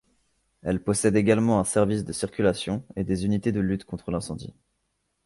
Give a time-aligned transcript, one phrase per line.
[0.63, 4.55] Elle possède également un service de circulation et des unités de lutte contre l'incendie.